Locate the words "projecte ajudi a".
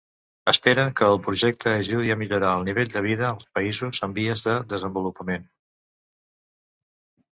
1.25-2.15